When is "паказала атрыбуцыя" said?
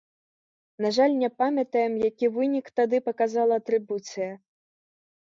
3.11-4.31